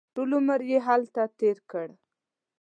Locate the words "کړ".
1.71-1.87